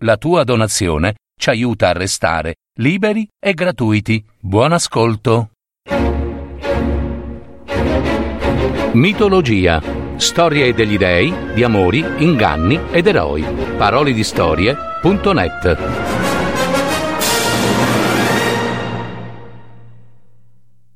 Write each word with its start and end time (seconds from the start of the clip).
La 0.00 0.18
tua 0.18 0.44
donazione 0.44 1.14
ci 1.40 1.48
aiuta 1.48 1.88
a 1.88 1.92
restare 1.92 2.56
liberi 2.80 3.26
e 3.38 3.54
gratuiti. 3.54 4.22
Buon 4.38 4.72
ascolto. 4.72 5.52
Mitologia. 8.92 9.82
Storie 10.16 10.74
degli 10.74 10.98
dei, 10.98 11.32
di 11.54 11.62
amori, 11.62 12.04
inganni 12.18 12.78
ed 12.90 13.06
eroi. 13.06 13.42
Parole 13.78 14.12
di 14.12 14.22
storie.net. 14.22 15.78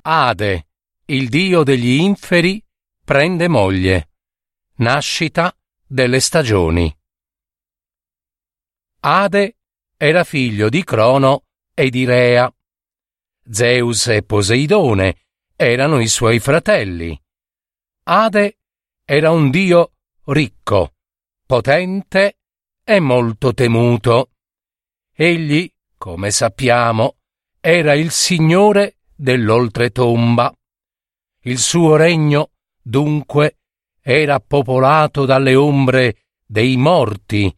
Ade, 0.03 0.67
il 1.07 1.29
dio 1.31 1.63
degli 1.63 2.01
inferi, 2.01 2.63
prende 3.03 3.49
moglie. 3.49 4.11
Nascita 4.77 5.55
delle 5.87 6.21
stagioni. 6.21 6.95
Ade 9.03 9.57
era 9.97 10.25
figlio 10.25 10.69
di 10.69 10.85
Crono 10.85 11.45
e 11.73 11.89
di 11.89 12.05
Rea. 12.05 12.53
Zeus 13.51 14.09
e 14.09 14.23
Poseidone 14.23 15.17
erano 15.57 16.01
i 16.01 16.07
suoi 16.07 16.39
fratelli. 16.39 17.19
Ade 18.03 18.59
era 19.03 19.31
un 19.31 19.49
dio 19.49 19.93
ricco, 20.25 20.97
potente 21.47 22.37
e 22.85 23.01
molto 23.01 23.55
temuto. 23.55 24.33
Egli, 25.15 25.73
come 25.97 26.31
sappiamo, 26.31 27.17
era 27.59 27.95
il 27.95 28.11
signore 28.11 28.99
dell'oltretomba. 29.15 30.55
Il 31.45 31.59
suo 31.59 31.97
regno, 31.97 32.51
dunque, 32.83 33.61
era 34.03 34.41
popolato 34.41 35.25
dalle 35.25 35.55
ombre 35.55 36.25
dei 36.45 36.77
morti, 36.77 37.55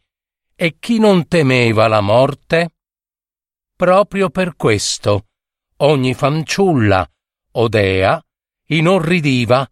e 0.63 0.77
chi 0.79 0.97
non 0.97 1.27
temeva 1.27 1.89
la 1.89 1.99
morte? 1.99 2.75
Proprio 3.75 4.29
per 4.29 4.55
questo 4.55 5.27
ogni 5.79 6.13
fanciulla 6.13 7.05
o 7.55 7.67
dea 7.67 8.25
inorridiva 8.67 9.69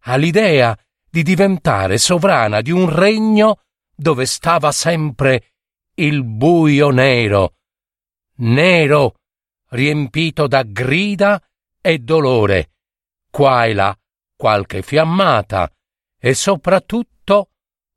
all'idea 0.00 0.78
di 1.08 1.22
diventare 1.22 1.96
sovrana 1.96 2.60
di 2.60 2.70
un 2.70 2.94
regno 2.94 3.62
dove 3.96 4.26
stava 4.26 4.70
sempre 4.70 5.54
il 5.94 6.22
buio 6.22 6.90
nero, 6.90 7.54
nero, 8.40 9.14
riempito 9.70 10.46
da 10.46 10.62
grida 10.62 11.42
e 11.80 12.00
dolore, 12.00 12.72
qua 13.30 13.64
e 13.64 13.72
là 13.72 13.98
qualche 14.36 14.82
fiammata, 14.82 15.72
e 16.18 16.34
soprattutto, 16.34 17.48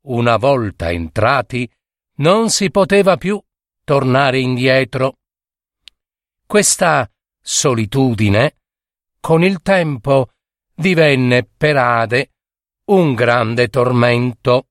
una 0.06 0.38
volta 0.38 0.90
entrati, 0.90 1.70
non 2.18 2.50
si 2.50 2.70
poteva 2.70 3.16
più 3.16 3.40
tornare 3.84 4.38
indietro. 4.38 5.18
Questa 6.46 7.10
solitudine, 7.40 8.56
con 9.20 9.42
il 9.42 9.60
tempo, 9.62 10.30
divenne 10.74 11.44
per 11.44 11.76
Ade 11.76 12.32
un 12.86 13.14
grande 13.14 13.68
tormento, 13.68 14.68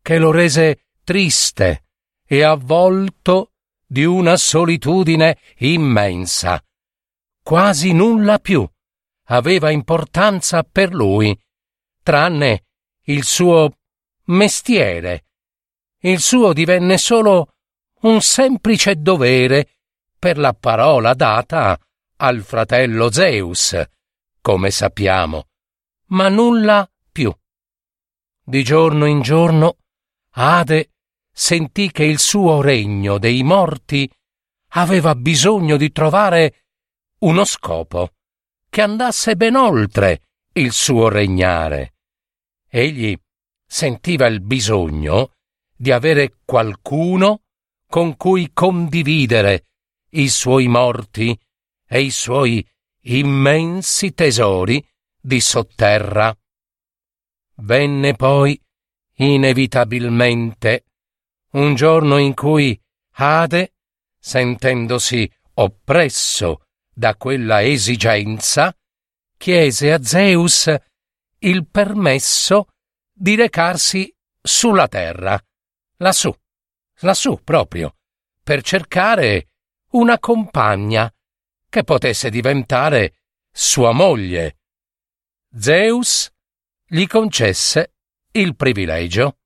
che 0.00 0.18
lo 0.18 0.30
rese 0.30 0.86
triste 1.04 1.84
e 2.26 2.42
avvolto 2.42 3.52
di 3.86 4.04
una 4.04 4.36
solitudine 4.36 5.38
immensa. 5.58 6.62
Quasi 7.42 7.92
nulla 7.92 8.38
più 8.38 8.66
aveva 9.24 9.70
importanza 9.70 10.62
per 10.62 10.94
lui, 10.94 11.38
tranne 12.02 12.64
il 13.04 13.24
suo 13.24 13.76
mestiere. 14.26 15.26
Il 16.04 16.20
suo 16.20 16.52
divenne 16.52 16.98
solo 16.98 17.54
un 18.00 18.20
semplice 18.20 18.96
dovere 18.96 19.76
per 20.18 20.36
la 20.36 20.52
parola 20.52 21.14
data 21.14 21.78
al 22.16 22.42
fratello 22.42 23.12
Zeus, 23.12 23.80
come 24.40 24.72
sappiamo, 24.72 25.46
ma 26.06 26.28
nulla 26.28 26.90
più. 27.12 27.32
Di 28.44 28.64
giorno 28.64 29.06
in 29.06 29.20
giorno 29.20 29.76
Ade 30.30 30.90
sentì 31.30 31.92
che 31.92 32.02
il 32.02 32.18
suo 32.18 32.60
regno 32.60 33.18
dei 33.18 33.44
morti 33.44 34.10
aveva 34.70 35.14
bisogno 35.14 35.76
di 35.76 35.92
trovare 35.92 36.64
uno 37.20 37.44
scopo 37.44 38.14
che 38.68 38.82
andasse 38.82 39.36
ben 39.36 39.54
oltre 39.54 40.22
il 40.54 40.72
suo 40.72 41.08
regnare. 41.08 41.94
Egli 42.68 43.16
sentiva 43.64 44.26
il 44.26 44.40
bisogno 44.40 45.34
di 45.82 45.90
avere 45.90 46.36
qualcuno 46.44 47.42
con 47.88 48.16
cui 48.16 48.52
condividere 48.52 49.66
i 50.10 50.28
suoi 50.28 50.68
morti 50.68 51.36
e 51.88 52.02
i 52.02 52.10
suoi 52.12 52.64
immensi 53.06 54.14
tesori 54.14 54.80
di 55.20 55.40
sotterra. 55.40 56.32
Venne 57.56 58.14
poi, 58.14 58.56
inevitabilmente, 59.14 60.84
un 61.54 61.74
giorno 61.74 62.16
in 62.18 62.34
cui 62.34 62.80
Ade, 63.14 63.74
sentendosi 64.20 65.28
oppresso 65.54 66.62
da 66.94 67.16
quella 67.16 67.60
esigenza, 67.60 68.72
chiese 69.36 69.92
a 69.92 70.00
Zeus 70.00 70.72
il 71.38 71.66
permesso 71.66 72.68
di 73.12 73.34
recarsi 73.34 74.14
sulla 74.40 74.86
terra, 74.86 75.44
lassù, 76.02 76.34
lassù 77.00 77.40
proprio, 77.42 77.96
per 78.42 78.62
cercare 78.62 79.48
una 79.92 80.18
compagna 80.18 81.12
che 81.68 81.84
potesse 81.84 82.28
diventare 82.28 83.22
sua 83.50 83.92
moglie. 83.92 84.58
Zeus 85.56 86.30
gli 86.86 87.06
concesse 87.06 87.94
il 88.32 88.56
privilegio. 88.56 89.38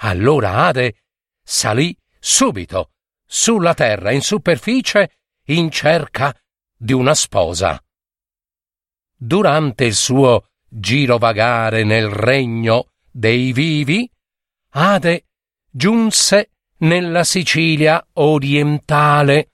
Allora 0.00 0.66
Ade 0.66 1.04
salì 1.42 1.96
subito 2.18 2.92
sulla 3.24 3.74
terra 3.74 4.10
in 4.10 4.22
superficie 4.22 5.18
in 5.44 5.70
cerca 5.70 6.34
di 6.76 6.92
una 6.92 7.14
sposa. 7.14 7.82
Durante 9.14 9.84
il 9.84 9.94
suo 9.94 10.50
girovagare 10.68 11.84
nel 11.84 12.08
regno 12.08 12.92
dei 13.10 13.52
vivi, 13.52 14.10
Ade 14.70 15.27
giunse 15.78 16.50
nella 16.78 17.22
Sicilia 17.22 18.04
orientale, 18.14 19.52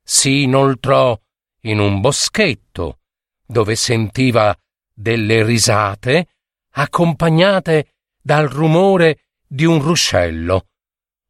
si 0.00 0.42
inoltrò 0.42 1.20
in 1.62 1.80
un 1.80 2.00
boschetto 2.00 3.00
dove 3.44 3.74
sentiva 3.74 4.56
delle 4.94 5.44
risate 5.44 6.28
accompagnate 6.70 7.94
dal 8.22 8.46
rumore 8.46 9.24
di 9.44 9.64
un 9.64 9.82
ruscello. 9.82 10.68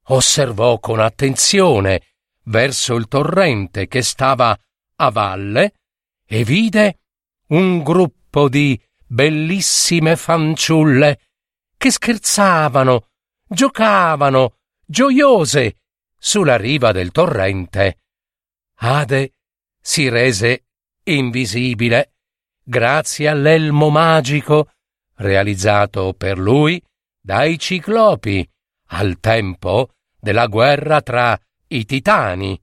Osservò 0.08 0.78
con 0.80 1.00
attenzione 1.00 2.02
verso 2.44 2.94
il 2.94 3.08
torrente 3.08 3.88
che 3.88 4.02
stava 4.02 4.56
a 4.96 5.10
valle 5.10 5.72
e 6.26 6.44
vide 6.44 6.98
un 7.48 7.82
gruppo 7.82 8.50
di 8.50 8.78
bellissime 9.06 10.14
fanciulle 10.14 11.20
che 11.78 11.90
scherzavano, 11.90 13.08
giocavano, 13.48 14.56
gioiose, 14.84 15.78
sulla 16.18 16.56
riva 16.56 16.92
del 16.92 17.10
torrente. 17.12 17.98
Ade 18.78 19.34
si 19.80 20.08
rese 20.08 20.64
invisibile 21.04 22.14
grazie 22.62 23.28
all'elmo 23.28 23.90
magico 23.90 24.72
realizzato 25.16 26.14
per 26.14 26.38
lui 26.38 26.82
dai 27.20 27.58
ciclopi 27.58 28.48
al 28.88 29.18
tempo 29.20 29.94
della 30.18 30.46
guerra 30.46 31.00
tra 31.00 31.38
i 31.68 31.84
titani. 31.84 32.60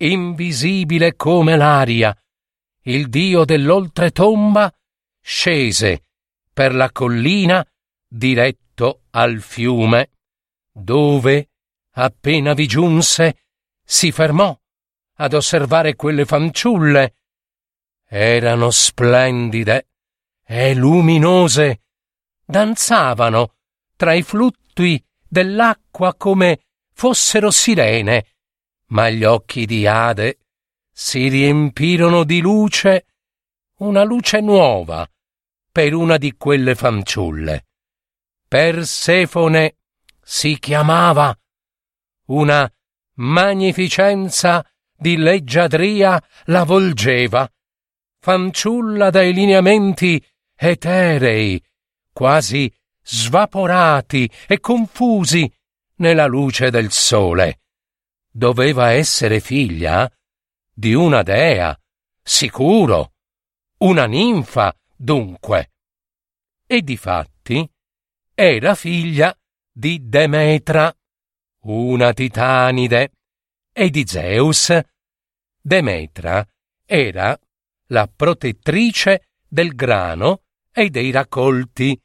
Invisibile 0.00 1.16
come 1.16 1.56
l'aria, 1.56 2.16
il 2.82 3.08
dio 3.08 3.44
dell'oltretomba 3.44 4.72
scese 5.20 6.04
per 6.52 6.74
la 6.74 6.90
collina 6.90 7.64
diretto 8.06 9.02
al 9.20 9.40
fiume, 9.40 10.10
dove, 10.70 11.50
appena 11.94 12.54
vi 12.54 12.68
giunse, 12.68 13.46
si 13.82 14.12
fermò 14.12 14.56
ad 15.16 15.32
osservare 15.34 15.96
quelle 15.96 16.24
fanciulle. 16.24 17.14
Erano 18.06 18.70
splendide 18.70 19.88
e 20.44 20.74
luminose, 20.74 21.80
danzavano 22.44 23.56
tra 23.96 24.12
i 24.12 24.22
flutti 24.22 25.04
dell'acqua 25.26 26.14
come 26.14 26.60
fossero 26.92 27.50
sirene, 27.50 28.26
ma 28.90 29.10
gli 29.10 29.24
occhi 29.24 29.66
di 29.66 29.86
Ade 29.86 30.38
si 30.92 31.26
riempirono 31.26 32.22
di 32.22 32.40
luce, 32.40 33.06
una 33.78 34.04
luce 34.04 34.40
nuova, 34.40 35.08
per 35.72 35.94
una 35.94 36.16
di 36.16 36.36
quelle 36.36 36.76
fanciulle. 36.76 37.67
Persefone 38.48 39.76
si 40.22 40.58
chiamava. 40.58 41.38
una 42.28 42.70
magnificenza 43.16 44.64
di 44.94 45.16
leggiadria 45.16 46.22
la 46.44 46.64
volgeva, 46.64 47.50
fanciulla 48.20 49.10
dai 49.10 49.32
lineamenti 49.32 50.22
eterei, 50.54 51.62
quasi 52.12 52.72
svaporati 53.02 54.30
e 54.46 54.60
confusi 54.60 55.50
nella 55.96 56.26
luce 56.26 56.70
del 56.70 56.90
sole. 56.90 57.60
Doveva 58.30 58.92
essere 58.92 59.40
figlia 59.40 60.10
di 60.72 60.94
una 60.94 61.22
dea, 61.22 61.78
sicuro, 62.22 63.12
una 63.78 64.06
ninfa, 64.06 64.74
dunque. 64.94 65.72
E 66.66 66.82
difatti 66.82 67.68
era 68.40 68.76
figlia 68.76 69.36
di 69.72 70.08
Demetra, 70.08 70.96
una 71.62 72.12
titanide, 72.12 73.10
e 73.72 73.90
di 73.90 74.06
Zeus. 74.06 74.78
Demetra 75.60 76.46
era 76.84 77.36
la 77.86 78.06
protettrice 78.06 79.30
del 79.44 79.74
grano 79.74 80.44
e 80.70 80.88
dei 80.88 81.10
raccolti, 81.10 82.00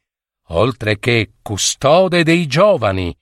oltre 0.48 0.98
che 0.98 1.34
custode 1.40 2.24
dei 2.24 2.48
giovani, 2.48 3.16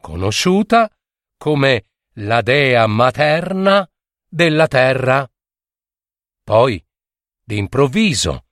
conosciuta 0.00 0.90
come 1.36 1.84
la 2.14 2.40
dea 2.40 2.86
materna 2.86 3.86
della 4.26 4.68
terra. 4.68 5.30
Poi, 6.42 6.82
d'improvviso, 7.42 8.46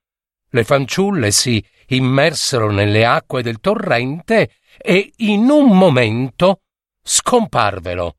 le 0.50 0.64
fanciulle 0.64 1.30
si 1.30 1.64
immersero 1.96 2.70
nelle 2.70 3.04
acque 3.04 3.42
del 3.42 3.60
torrente 3.60 4.56
e 4.78 5.12
in 5.18 5.48
un 5.50 5.76
momento 5.76 6.62
scomparvero. 7.02 8.16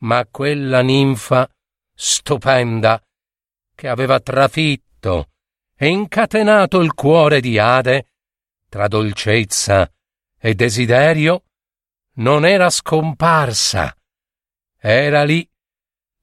Ma 0.00 0.26
quella 0.30 0.80
ninfa 0.80 1.48
stupenda 1.94 3.02
che 3.74 3.88
aveva 3.88 4.20
trafitto 4.20 5.30
e 5.76 5.88
incatenato 5.88 6.80
il 6.80 6.94
cuore 6.94 7.40
di 7.40 7.58
Ade 7.58 8.06
tra 8.68 8.86
dolcezza 8.86 9.90
e 10.38 10.54
desiderio 10.54 11.44
non 12.14 12.44
era 12.44 12.70
scomparsa. 12.70 13.96
Era 14.76 15.24
lì, 15.24 15.48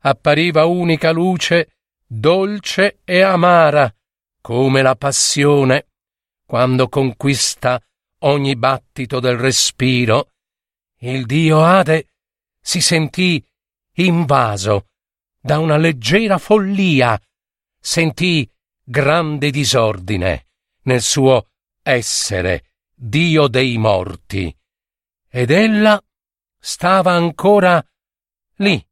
appariva 0.02 0.66
unica 0.66 1.12
luce, 1.12 1.78
dolce 2.06 3.00
e 3.04 3.22
amara, 3.22 3.94
come 4.42 4.82
la 4.82 4.96
passione, 4.96 5.88
quando 6.46 6.88
conquista 6.88 7.82
ogni 8.20 8.56
battito 8.56 9.20
del 9.20 9.38
respiro. 9.38 10.32
Il 11.00 11.26
dio 11.26 11.64
Ade 11.64 12.10
si 12.60 12.82
sentì 12.82 13.44
invaso 13.94 14.88
da 15.40 15.60
una 15.60 15.78
leggera 15.78 16.38
follia, 16.38 17.20
sentì 17.80 18.50
grande 18.84 19.50
disordine 19.50 20.48
nel 20.84 21.02
suo 21.02 21.50
essere 21.82 22.72
dio 22.94 23.48
dei 23.48 23.78
morti 23.78 24.56
ed 25.28 25.50
ella 25.50 26.02
stava 26.58 27.12
ancora 27.12 27.84
lì 28.58 28.84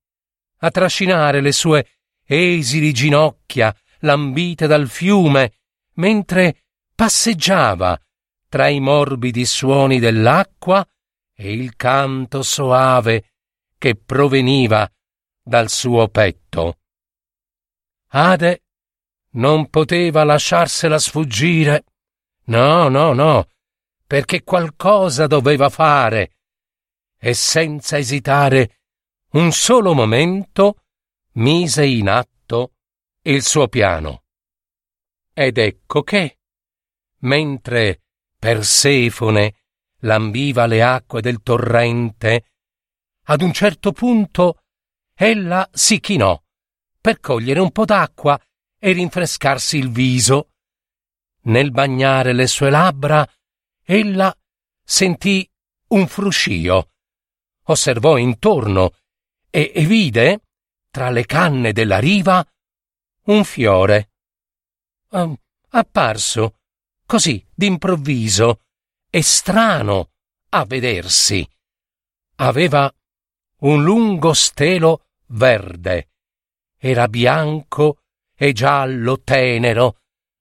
a 0.57 0.71
trascinare 0.71 1.41
le 1.41 1.51
sue 1.51 1.87
esili 2.25 2.91
ginocchia 2.91 3.75
lambite 3.99 4.67
dal 4.67 4.87
fiume 4.89 5.53
mentre 5.93 6.62
passeggiava 6.93 7.99
tra 8.47 8.67
i 8.67 8.79
morbidi 8.79 9.45
suoni 9.45 9.99
dell'acqua 9.99 10.87
e 11.35 11.51
il 11.51 11.75
canto 11.75 12.43
soave 12.43 13.31
che 13.77 13.95
proveniva 13.95 14.89
dal 15.41 15.69
suo 15.69 16.07
petto. 16.07 16.77
Ade 18.09 18.63
non 19.31 19.69
poteva 19.69 20.23
lasciarsela 20.23 20.99
sfuggire. 20.99 21.85
No, 22.45 22.87
no, 22.89 23.13
no, 23.13 23.47
perché 24.05 24.43
qualcosa 24.43 25.27
doveva 25.27 25.69
fare. 25.69 26.37
E 27.17 27.33
senza 27.33 27.97
esitare 27.97 28.81
un 29.31 29.51
solo 29.51 29.93
momento 29.93 30.83
mise 31.33 31.85
in 31.85 32.09
atto 32.09 32.73
il 33.23 33.43
suo 33.43 33.67
piano. 33.67 34.23
Ed 35.33 35.57
ecco 35.57 36.03
che, 36.03 36.37
mentre 37.23 38.01
Persefone 38.37 39.55
lambiva 39.99 40.65
le 40.65 40.81
acque 40.83 41.21
del 41.21 41.41
torrente, 41.41 42.45
ad 43.25 43.41
un 43.41 43.53
certo 43.53 43.91
punto 43.93 44.63
ella 45.15 45.69
si 45.71 45.99
chinò 45.99 46.41
per 46.99 47.19
cogliere 47.19 47.59
un 47.59 47.71
po' 47.71 47.85
d'acqua 47.85 48.39
e 48.79 48.91
rinfrescarsi 48.91 49.77
il 49.77 49.91
viso. 49.91 50.49
Nel 51.43 51.71
bagnare 51.71 52.33
le 52.33 52.47
sue 52.47 52.69
labbra 52.69 53.25
ella 53.81 54.35
sentì 54.83 55.49
un 55.89 56.07
fruscio. 56.07 56.89
Osservò 57.63 58.17
intorno 58.17 58.91
e, 59.49 59.71
e 59.73 59.85
vide, 59.85 60.41
tra 60.89 61.09
le 61.09 61.25
canne 61.25 61.71
della 61.71 61.99
riva, 61.99 62.45
un 63.25 63.43
fiore. 63.43 64.11
Um, 65.09 65.35
apparso, 65.69 66.59
così 67.13 67.45
d'improvviso, 67.53 68.61
e 69.07 69.21
strano 69.21 70.13
a 70.49 70.65
vedersi. 70.65 71.47
Aveva 72.37 72.91
un 73.59 73.83
lungo 73.83 74.33
stelo 74.33 75.09
verde. 75.27 76.09
Era 76.75 77.07
bianco 77.07 77.99
e 78.35 78.51
giallo 78.51 79.21
tenero, 79.21 79.99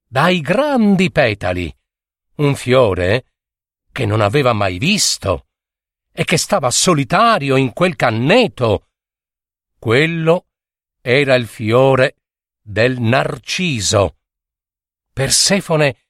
dai 0.09 0.41
grandi 0.41 1.11
petali. 1.11 1.71
Un 2.37 2.55
fiore 2.55 3.27
che 3.93 4.07
non 4.07 4.23
aveva 4.23 4.55
mai 4.55 4.79
visto 4.79 5.49
e 6.11 6.25
che 6.25 6.39
stava 6.39 6.71
solitario 6.71 7.57
in 7.57 7.75
quel 7.75 7.97
canneto. 7.97 8.89
Quello 9.79 10.47
era 11.03 11.35
il 11.35 11.47
fiore 11.47 12.17
del 12.63 12.99
narciso. 12.99 14.17
Persefone 15.13 16.02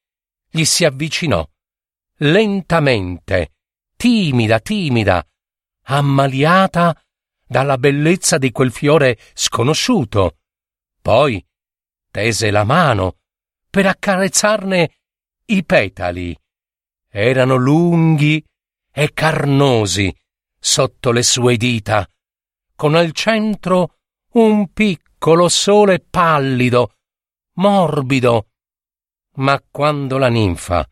gli 0.54 0.64
si 0.64 0.84
avvicinò, 0.84 1.49
lentamente, 2.19 3.54
timida, 3.96 4.60
timida, 4.60 5.26
ammaliata 5.84 6.94
dalla 7.46 7.78
bellezza 7.78 8.37
di 8.37 8.50
quel 8.50 8.71
fiore 8.71 9.18
sconosciuto. 9.32 10.37
Poi 11.00 11.42
tese 12.11 12.50
la 12.50 12.64
mano 12.64 13.16
per 13.71 13.87
accarezzarne 13.87 14.90
i 15.47 15.64
petali 15.64 16.38
erano 17.09 17.56
lunghi 17.56 18.44
e 18.92 19.12
carnosi 19.14 20.14
sotto 20.59 21.12
le 21.12 21.23
sue 21.23 21.56
dita, 21.56 22.06
con 22.76 22.94
al 22.94 23.12
centro 23.12 23.97
un 24.32 24.71
piccolo 24.71 25.49
sole 25.49 26.00
pallido, 26.00 26.97
morbido. 27.54 28.49
Ma 29.37 29.62
quando 29.71 30.19
la 30.19 30.29
ninfa 30.29 30.89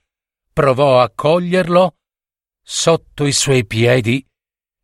provò 0.52 1.00
a 1.00 1.10
coglierlo, 1.14 1.96
sotto 2.62 3.26
i 3.26 3.32
suoi 3.32 3.66
piedi 3.66 4.26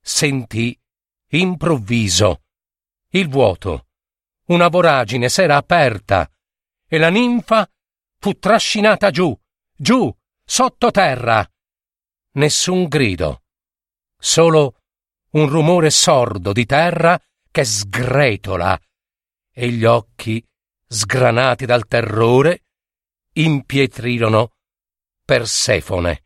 sentì 0.00 0.78
improvviso 1.30 2.42
il 3.10 3.28
vuoto. 3.28 3.88
Una 4.46 4.68
voragine 4.68 5.28
s'era 5.28 5.56
aperta 5.56 6.30
e 6.86 6.98
la 6.98 7.08
ninfa 7.08 7.68
fu 8.18 8.34
trascinata 8.34 9.10
giù, 9.10 9.36
giù, 9.74 10.14
sottoterra. 10.44 11.48
Nessun 12.32 12.86
grido, 12.86 13.42
solo 14.18 14.82
un 15.30 15.48
rumore 15.48 15.90
sordo 15.90 16.52
di 16.52 16.66
terra 16.66 17.20
che 17.50 17.64
sgretola 17.64 18.78
e 19.52 19.70
gli 19.70 19.84
occhi, 19.84 20.44
sgranati 20.86 21.64
dal 21.66 21.86
terrore, 21.86 22.65
impietrirono 23.36 24.52
Persefone 25.24 26.24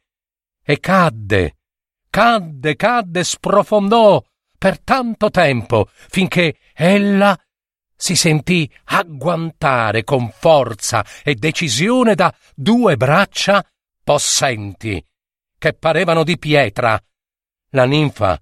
e 0.63 0.79
cadde, 0.79 1.57
cadde, 2.11 2.77
cadde, 2.77 3.25
sprofondò 3.25 4.23
per 4.59 4.79
tanto 4.81 5.31
tempo 5.31 5.89
finché 5.91 6.59
ella 6.75 7.39
si 7.97 8.15
sentì 8.15 8.71
agguantare 8.85 10.05
con 10.05 10.31
forza 10.31 11.05
e 11.23 11.35
decisione 11.35 12.15
da 12.15 12.35
due 12.55 12.97
braccia 12.97 13.67
possenti, 14.05 15.03
che 15.59 15.73
parevano 15.73 16.25
di 16.25 16.39
pietra. 16.39 17.03
La 17.71 17.87
ninfa 17.87 18.39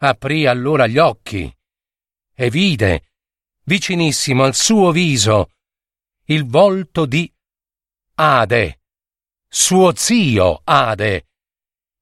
aprì 0.00 0.46
allora 0.46 0.86
gli 0.86 0.98
occhi 0.98 1.50
e 2.34 2.50
vide, 2.50 3.12
vicinissimo 3.64 4.44
al 4.44 4.54
suo 4.54 4.90
viso, 4.92 5.50
il 6.24 6.46
volto 6.46 7.06
di 7.06 7.32
Ade, 8.20 8.80
suo 9.48 9.94
zio 9.94 10.62
Ade. 10.64 11.28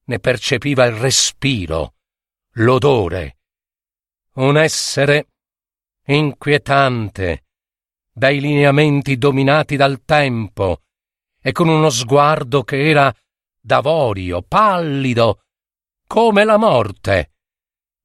Ne 0.05 0.19
percepiva 0.19 0.87
il 0.87 0.95
respiro, 0.95 1.97
l'odore. 2.53 3.37
un 4.37 4.57
essere 4.57 5.27
inquietante, 6.07 7.45
dai 8.11 8.41
lineamenti 8.41 9.19
dominati 9.19 9.77
dal 9.77 10.05
tempo 10.07 10.85
e 11.39 11.53
con 11.53 11.69
uno 11.69 11.91
sguardo 11.91 12.63
che 12.63 12.89
era 12.89 13.15
d'avorio, 13.61 14.41
pallido, 14.41 15.43
come 16.07 16.45
la 16.45 16.57
morte. 16.57 17.33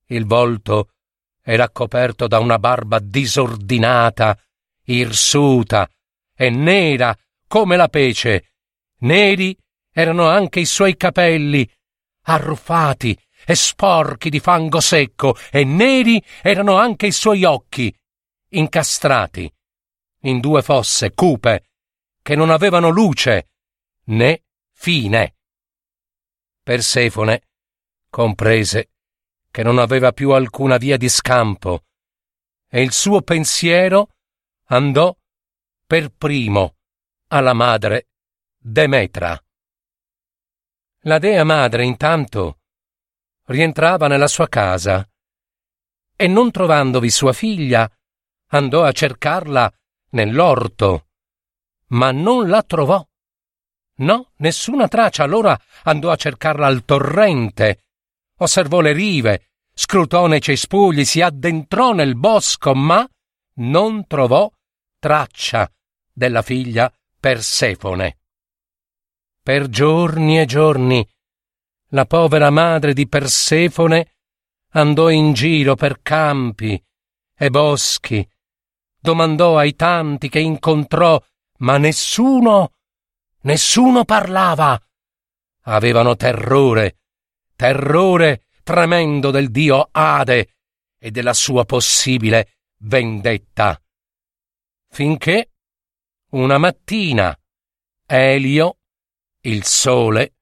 Il 0.08 0.25
volto 0.25 0.96
era 1.41 1.70
coperto 1.70 2.27
da 2.27 2.39
una 2.39 2.60
barba 2.60 3.00
disordinata, 3.00 4.38
irsuta 4.84 5.89
e 6.36 6.50
nera 6.50 7.18
come 7.51 7.75
la 7.75 7.89
pece. 7.89 8.53
Neri 9.00 9.58
erano 9.91 10.29
anche 10.29 10.62
i 10.62 10.65
suoi 10.65 10.96
capelli, 10.96 11.70
arruffati 12.27 13.20
e 13.46 13.55
sporchi 13.55 14.29
di 14.29 14.39
fango 14.39 14.79
secco, 14.79 15.36
e 15.51 15.65
neri 15.65 16.24
erano 16.41 16.77
anche 16.77 17.08
i 17.08 17.12
suoi 17.12 17.43
occhi, 17.43 17.93
incastrati 18.51 19.53
in 20.22 20.39
due 20.39 20.62
fosse 20.62 21.13
cupe 21.13 21.72
che 22.22 22.36
non 22.36 22.51
avevano 22.51 22.88
luce 22.88 23.50
né 24.05 24.43
fine. 24.72 25.36
Persefone 26.63 27.50
comprese 28.10 28.91
che 29.51 29.62
non 29.63 29.77
aveva 29.77 30.13
più 30.13 30.31
alcuna 30.31 30.77
via 30.77 30.96
di 30.96 31.10
scampo 31.10 31.84
e 32.70 32.81
il 32.81 32.93
suo 32.93 33.22
pensiero 33.24 34.13
andò 34.67 35.13
per 35.86 36.13
primo 36.13 36.75
alla 37.33 37.53
madre 37.53 38.07
Demetra. 38.57 39.41
La 41.03 41.17
dea 41.17 41.43
madre 41.43 41.85
intanto 41.85 42.59
rientrava 43.45 44.07
nella 44.07 44.27
sua 44.27 44.47
casa 44.47 45.07
e 46.15 46.27
non 46.27 46.51
trovandovi 46.51 47.09
sua 47.09 47.33
figlia 47.33 47.89
andò 48.50 48.83
a 48.83 48.91
cercarla 48.91 49.73
nell'orto, 50.09 51.07
ma 51.88 52.11
non 52.11 52.50
la 52.50 52.61
trovò. 52.63 53.03
No, 54.00 54.31
nessuna 54.38 54.88
traccia. 54.88 55.23
Allora 55.23 55.59
andò 55.83 56.11
a 56.11 56.15
cercarla 56.15 56.67
al 56.67 56.83
torrente, 56.83 57.85
osservò 58.39 58.81
le 58.81 58.91
rive, 58.91 59.51
scrutò 59.73 60.27
nei 60.27 60.41
cespugli, 60.41 61.05
si 61.05 61.21
addentrò 61.21 61.93
nel 61.93 62.15
bosco, 62.15 62.75
ma 62.75 63.07
non 63.55 64.05
trovò 64.05 64.51
traccia 65.00 65.71
della 66.11 66.41
figlia 66.41 66.93
Persefone. 67.21 68.17
Per 69.43 69.69
giorni 69.69 70.39
e 70.39 70.45
giorni 70.45 71.07
la 71.89 72.07
povera 72.07 72.49
madre 72.49 72.93
di 72.93 73.07
Persefone 73.07 74.15
andò 74.69 75.07
in 75.09 75.33
giro 75.33 75.75
per 75.75 76.01
campi 76.01 76.83
e 77.37 77.49
boschi, 77.51 78.27
domandò 78.99 79.59
ai 79.59 79.75
tanti 79.75 80.29
che 80.29 80.39
incontrò, 80.39 81.23
ma 81.57 81.77
nessuno, 81.77 82.73
nessuno 83.41 84.03
parlava. 84.03 84.81
Avevano 85.65 86.15
terrore, 86.15 87.01
terrore 87.55 88.47
tremendo 88.63 89.29
del 89.29 89.51
dio 89.51 89.89
Ade 89.91 90.55
e 90.97 91.11
della 91.11 91.33
sua 91.33 91.65
possibile 91.65 92.61
vendetta. 92.79 93.79
Finché 94.89 95.50
una 96.31 96.57
mattina 96.57 97.38
Elio, 98.05 98.77
il 99.41 99.63
sole, 99.65 100.35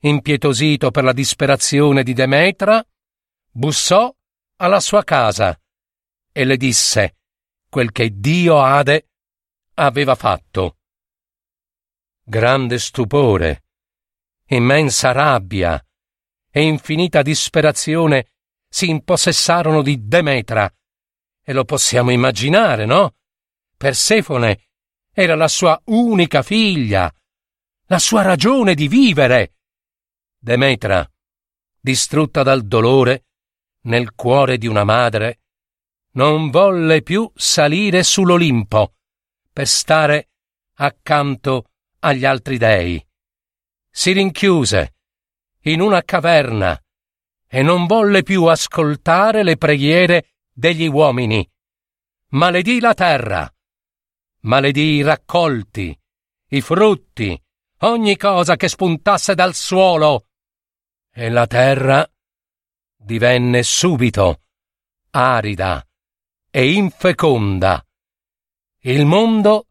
impietosito 0.00 0.90
per 0.90 1.04
la 1.04 1.12
disperazione 1.12 2.02
di 2.02 2.12
Demetra, 2.12 2.84
bussò 3.50 4.14
alla 4.56 4.80
sua 4.80 5.04
casa 5.04 5.60
e 6.32 6.44
le 6.44 6.56
disse 6.56 7.16
quel 7.68 7.92
che 7.92 8.18
Dio 8.18 8.60
Ade 8.60 9.08
aveva 9.74 10.14
fatto. 10.14 10.78
Grande 12.22 12.78
stupore, 12.78 13.64
immensa 14.46 15.12
rabbia 15.12 15.84
e 16.50 16.62
infinita 16.62 17.22
disperazione 17.22 18.32
si 18.68 18.88
impossessarono 18.88 19.82
di 19.82 20.06
Demetra. 20.06 20.72
E 21.42 21.52
lo 21.52 21.64
possiamo 21.64 22.10
immaginare, 22.10 22.84
no? 22.84 23.14
Persefone 23.76 24.67
era 25.20 25.34
la 25.34 25.48
sua 25.48 25.80
unica 25.86 26.42
figlia, 26.42 27.12
la 27.86 27.98
sua 27.98 28.22
ragione 28.22 28.76
di 28.76 28.86
vivere. 28.86 29.54
Demetra, 30.38 31.04
distrutta 31.80 32.44
dal 32.44 32.64
dolore, 32.64 33.24
nel 33.86 34.14
cuore 34.14 34.58
di 34.58 34.68
una 34.68 34.84
madre, 34.84 35.40
non 36.12 36.50
volle 36.50 37.02
più 37.02 37.28
salire 37.34 38.04
sull'Olimpo 38.04 38.94
per 39.52 39.66
stare 39.66 40.28
accanto 40.74 41.70
agli 41.98 42.24
altri 42.24 42.56
dei. 42.56 43.04
Si 43.90 44.12
rinchiuse 44.12 44.94
in 45.62 45.80
una 45.80 46.04
caverna 46.04 46.80
e 47.48 47.62
non 47.62 47.86
volle 47.86 48.22
più 48.22 48.44
ascoltare 48.44 49.42
le 49.42 49.56
preghiere 49.56 50.34
degli 50.52 50.86
uomini. 50.86 51.44
Maledì 52.28 52.78
la 52.78 52.94
terra, 52.94 53.52
maledì 54.48 54.94
i 54.94 55.02
raccolti, 55.02 55.96
i 56.48 56.60
frutti, 56.62 57.40
ogni 57.80 58.16
cosa 58.16 58.56
che 58.56 58.68
spuntasse 58.68 59.34
dal 59.34 59.54
suolo. 59.54 60.28
E 61.12 61.28
la 61.28 61.46
terra 61.46 62.10
divenne 62.96 63.62
subito 63.62 64.42
arida 65.10 65.86
e 66.50 66.72
infeconda. 66.72 67.84
Il 68.80 69.04
mondo 69.04 69.66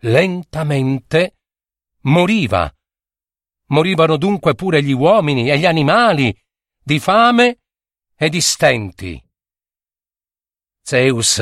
lentamente 0.00 1.38
moriva. 2.02 2.70
Morivano 3.68 4.18
dunque 4.18 4.54
pure 4.54 4.82
gli 4.82 4.92
uomini 4.92 5.50
e 5.50 5.58
gli 5.58 5.64
animali 5.64 6.36
di 6.82 6.98
fame 6.98 7.60
e 8.14 8.28
di 8.28 8.40
stenti. 8.42 9.22
Zeus, 10.82 11.40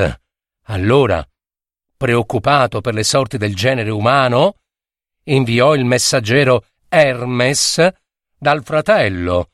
allora, 0.65 1.27
preoccupato 2.01 2.81
per 2.81 2.95
le 2.95 3.05
sorti 3.05 3.37
del 3.37 3.55
genere 3.55 3.91
umano, 3.91 4.61
inviò 5.25 5.75
il 5.75 5.85
messaggero 5.85 6.65
Hermes 6.89 7.87
dal 8.39 8.65
fratello, 8.65 9.51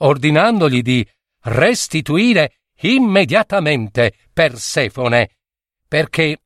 ordinandogli 0.00 0.82
di 0.82 1.08
restituire 1.44 2.58
immediatamente 2.82 4.12
Persefone, 4.34 5.30
perché 5.88 6.42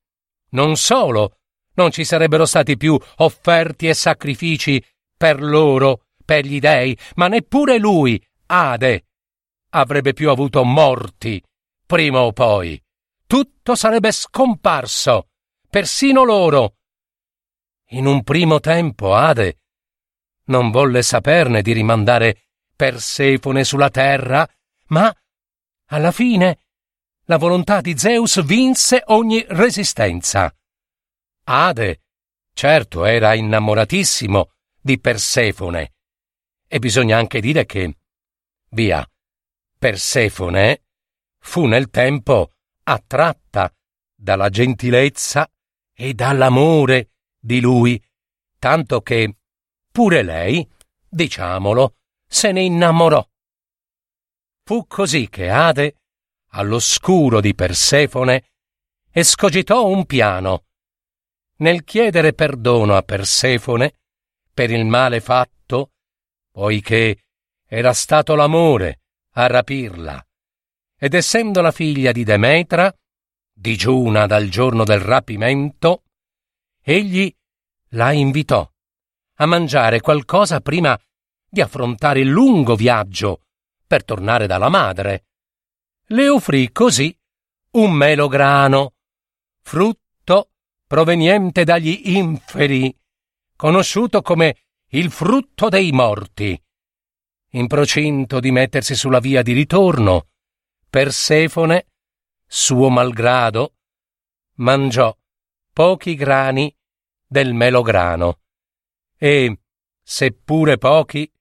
non 0.50 0.76
solo 0.76 1.38
non 1.74 1.90
ci 1.90 2.04
sarebbero 2.04 2.46
stati 2.46 2.76
più 2.76 2.96
offerti 3.16 3.88
e 3.88 3.94
sacrifici 3.94 4.80
per 5.16 5.42
loro, 5.42 6.04
per 6.24 6.46
gli 6.46 6.60
dei, 6.60 6.96
ma 7.16 7.26
neppure 7.26 7.78
lui, 7.78 8.24
Ade, 8.46 9.06
avrebbe 9.70 10.12
più 10.12 10.30
avuto 10.30 10.62
morti, 10.62 11.42
prima 11.84 12.20
o 12.20 12.32
poi. 12.32 12.80
Tutto 13.26 13.74
sarebbe 13.74 14.12
scomparso, 14.12 15.30
persino 15.72 16.22
loro. 16.22 16.76
In 17.92 18.04
un 18.04 18.22
primo 18.24 18.60
tempo 18.60 19.14
Ade 19.14 19.60
non 20.48 20.70
volle 20.70 21.02
saperne 21.02 21.62
di 21.62 21.72
rimandare 21.72 22.48
Persefone 22.76 23.64
sulla 23.64 23.88
terra, 23.88 24.46
ma 24.88 25.10
alla 25.86 26.12
fine, 26.12 26.58
la 27.24 27.38
volontà 27.38 27.80
di 27.80 27.96
Zeus 27.96 28.44
vinse 28.44 29.02
ogni 29.06 29.42
resistenza. 29.48 30.54
Ade, 31.44 32.02
certo, 32.52 33.06
era 33.06 33.32
innamoratissimo 33.32 34.50
di 34.78 35.00
Persefone. 35.00 35.94
E 36.68 36.78
bisogna 36.80 37.16
anche 37.16 37.40
dire 37.40 37.64
che, 37.64 37.96
via, 38.72 39.10
Persefone 39.78 40.82
fu 41.38 41.64
nel 41.64 41.88
tempo 41.88 42.52
attratta 42.82 43.74
dalla 44.14 44.50
gentilezza 44.50 45.48
e 45.94 46.14
dall'amore 46.14 47.10
di 47.38 47.60
lui, 47.60 48.02
tanto 48.58 49.00
che 49.02 49.36
pure 49.90 50.22
lei, 50.22 50.66
diciamolo, 51.08 51.96
se 52.26 52.52
ne 52.52 52.62
innamorò. 52.62 53.26
Fu 54.64 54.86
così 54.86 55.28
che 55.28 55.50
Ade, 55.50 55.96
all'oscuro 56.50 57.40
di 57.40 57.54
Persefone, 57.54 58.52
escogitò 59.10 59.86
un 59.86 60.06
piano. 60.06 60.66
Nel 61.56 61.84
chiedere 61.84 62.32
perdono 62.32 62.96
a 62.96 63.02
Persefone 63.02 63.94
per 64.52 64.70
il 64.70 64.84
male 64.84 65.20
fatto, 65.20 65.92
poiché 66.50 67.24
era 67.66 67.92
stato 67.92 68.34
l'amore 68.34 69.00
a 69.32 69.46
rapirla, 69.46 70.26
ed 70.96 71.14
essendo 71.14 71.60
la 71.60 71.72
figlia 71.72 72.12
di 72.12 72.24
Demetra, 72.24 72.94
digiuna 73.62 74.26
dal 74.26 74.48
giorno 74.48 74.82
del 74.82 74.98
rapimento, 74.98 76.02
egli 76.82 77.32
la 77.90 78.10
invitò 78.10 78.68
a 79.36 79.46
mangiare 79.46 80.00
qualcosa 80.00 80.60
prima 80.60 81.00
di 81.48 81.60
affrontare 81.60 82.20
il 82.20 82.28
lungo 82.28 82.74
viaggio 82.74 83.44
per 83.86 84.04
tornare 84.04 84.46
dalla 84.46 84.68
madre. 84.68 85.26
le 86.08 86.28
offrì 86.28 86.72
così 86.72 87.16
un 87.72 87.92
melograno, 87.92 88.94
frutto 89.62 90.50
proveniente 90.86 91.64
dagli 91.64 92.10
inferi, 92.16 92.94
conosciuto 93.56 94.22
come 94.22 94.56
il 94.88 95.10
frutto 95.10 95.68
dei 95.68 95.92
morti. 95.92 96.60
In 97.52 97.66
procinto 97.68 98.40
di 98.40 98.50
mettersi 98.50 98.94
sulla 98.94 99.20
via 99.20 99.42
di 99.42 99.52
ritorno, 99.52 100.26
Persefone, 100.90 101.91
suo 102.54 102.90
malgrado, 102.90 103.76
mangiò 104.56 105.16
pochi 105.72 106.14
grani 106.14 106.76
del 107.26 107.54
melograno 107.54 108.42
e, 109.16 109.58
seppure 110.02 110.76
pochi, 110.76 111.32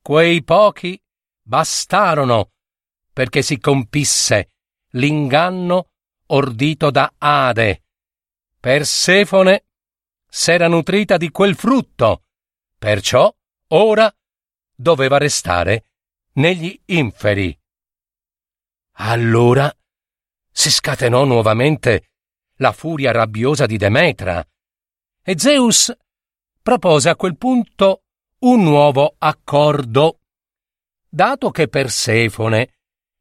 quei 0.00 0.44
pochi 0.44 1.02
bastarono 1.42 2.52
perché 3.12 3.42
si 3.42 3.58
compisse 3.58 4.52
l'inganno 4.90 5.90
ordito 6.26 6.92
da 6.92 7.12
Ade. 7.18 7.82
Persefone 8.60 9.64
s'era 10.24 10.68
nutrita 10.68 11.16
di 11.16 11.30
quel 11.30 11.56
frutto, 11.56 12.26
perciò 12.78 13.34
ora 13.70 14.14
doveva 14.72 15.18
restare 15.18 15.90
negli 16.34 16.80
inferi. 16.86 17.60
Allora 18.98 19.76
si 20.56 20.70
scatenò 20.70 21.24
nuovamente 21.24 22.10
la 22.58 22.70
furia 22.70 23.10
rabbiosa 23.10 23.66
di 23.66 23.76
Demetra 23.76 24.46
e 25.20 25.36
Zeus 25.36 25.92
propose 26.62 27.08
a 27.08 27.16
quel 27.16 27.36
punto 27.36 28.04
un 28.40 28.62
nuovo 28.62 29.16
accordo. 29.18 30.20
Dato 31.08 31.50
che 31.50 31.66
Persefone 31.66 32.74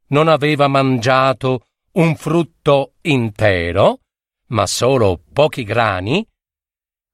non 0.07 0.27
aveva 0.27 0.67
mangiato 0.67 1.69
un 1.93 2.15
frutto 2.15 2.93
intero, 3.01 4.01
ma 4.47 4.67
solo 4.67 5.23
pochi 5.33 5.63
grani, 5.63 6.25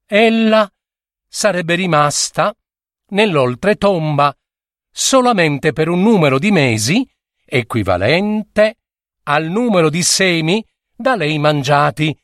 ella 0.06 0.70
sarebbe 1.26 1.76
rimasta 1.76 2.54
nell'oltretomba 3.08 4.36
solamente 4.90 5.72
per 5.72 5.88
un 5.88 6.02
numero 6.02 6.38
di 6.38 6.50
mesi 6.50 7.08
equivalente 7.46 8.79
al 9.32 9.46
numero 9.46 9.90
di 9.90 10.02
semi 10.02 10.64
da 10.92 11.14
lei 11.14 11.38
mangiati, 11.38 12.16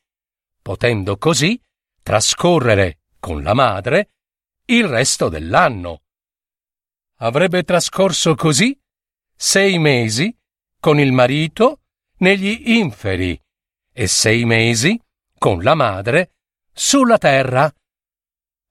potendo 0.60 1.16
così 1.18 1.60
trascorrere 2.02 2.98
con 3.20 3.44
la 3.44 3.54
madre 3.54 4.10
il 4.66 4.88
resto 4.88 5.28
dell'anno. 5.28 6.02
Avrebbe 7.18 7.62
trascorso 7.62 8.34
così 8.34 8.76
sei 9.36 9.78
mesi 9.78 10.36
con 10.80 10.98
il 10.98 11.12
marito 11.12 11.82
negli 12.18 12.70
inferi 12.70 13.40
e 13.92 14.06
sei 14.08 14.44
mesi 14.44 15.00
con 15.38 15.62
la 15.62 15.74
madre 15.74 16.32
sulla 16.72 17.18
terra. 17.18 17.72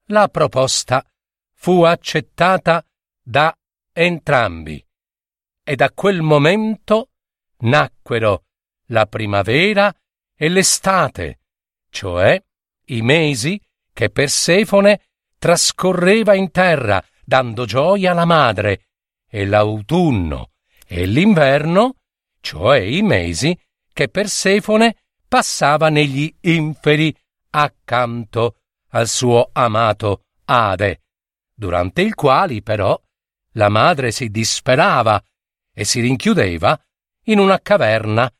La 0.08 0.28
proposta 0.28 1.02
fu 1.54 1.84
accettata 1.84 2.84
da 3.22 3.56
entrambi 3.92 4.86
e 5.64 5.74
da 5.74 5.90
quel 5.90 6.20
momento 6.20 7.12
nacquero 7.58 8.44
la 8.86 9.06
primavera 9.06 9.94
e 10.34 10.48
l'estate, 10.48 11.40
cioè 11.90 12.42
i 12.86 13.02
mesi 13.02 13.60
che 13.92 14.10
Persefone 14.10 15.00
trascorreva 15.38 16.34
in 16.34 16.50
terra 16.50 17.02
dando 17.24 17.64
gioia 17.64 18.12
alla 18.12 18.24
madre, 18.24 18.86
e 19.28 19.44
l'autunno 19.44 20.52
e 20.86 21.04
l'inverno 21.04 21.96
cioè 22.40 22.78
i 22.78 23.02
mesi 23.02 23.58
che 23.92 24.08
Persefone 24.08 24.96
passava 25.26 25.88
negli 25.88 26.32
inferi 26.42 27.12
accanto 27.50 28.58
al 28.90 29.08
suo 29.08 29.50
amato 29.52 30.26
Ade, 30.44 31.02
durante 31.52 32.02
il 32.02 32.14
quali 32.14 32.62
però 32.62 33.00
la 33.52 33.68
madre 33.68 34.12
si 34.12 34.30
disperava 34.30 35.20
e 35.74 35.84
si 35.84 36.00
rinchiudeva 36.00 36.80
in 37.28 37.38
una 37.38 37.60
caverna 37.60 38.30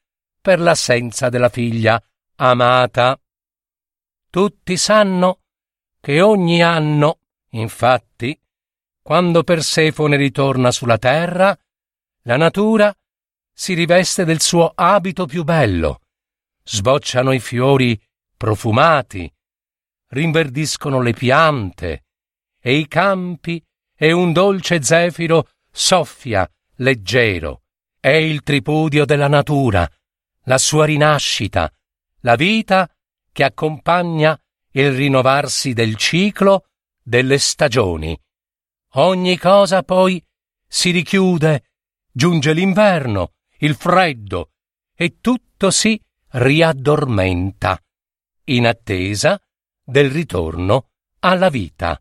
per 0.41 0.61
l'assenza 0.61 1.29
della 1.29 1.49
figlia 1.49 2.03
amata. 2.37 3.19
Tutti 4.31 4.77
sanno 4.77 5.41
che 6.01 6.21
ogni 6.21 6.63
anno, 6.63 7.21
infatti, 7.51 8.39
quando 9.03 9.43
Persefone 9.43 10.17
ritorna 10.17 10.71
sulla 10.71 10.99
terra, 10.99 11.57
la 12.23 12.37
natura 12.37 12.95
si 13.53 13.75
riveste 13.75 14.25
del 14.25 14.41
suo 14.41 14.73
abito 14.75 15.27
più 15.27 15.43
bello, 15.43 16.01
sbocciano 16.63 17.33
i 17.33 17.41
fiori 17.41 18.01
profumati, 18.37 19.33
rinverdiscono 20.09 21.01
le 21.01 21.13
piante 21.13 22.05
e 22.61 22.75
i 22.75 22.87
campi 22.87 23.65
e 23.97 24.13
un 24.13 24.33
dolce 24.33 24.83
zefiro 24.83 25.49
soffia 25.71 26.49
leggero. 26.77 27.63
È 28.07 28.15
il 28.15 28.45
tripudio 28.45 29.05
della 29.05 29.27
natura, 29.27 29.85
la 30.45 30.59
sua 30.59 30.85
rinascita, 30.85 31.69
la 32.21 32.37
vita 32.37 32.89
che 33.33 33.43
accompagna 33.43 34.41
il 34.75 34.93
rinnovarsi 34.93 35.73
del 35.73 35.97
ciclo 35.97 36.69
delle 37.03 37.37
stagioni. 37.39 38.17
Ogni 38.93 39.37
cosa 39.37 39.83
poi 39.83 40.25
si 40.69 40.93
richiude, 40.93 41.65
giunge 42.13 42.53
l'inverno, 42.53 43.33
il 43.59 43.75
freddo 43.75 44.53
e 44.95 45.19
tutto 45.21 45.73
si 45.73 46.01
riaddormenta 46.29 47.77
in 48.45 48.69
attesa 48.69 49.37
del 49.83 50.13
ritorno 50.13 50.91
alla 51.19 51.49
vita. 51.49 52.01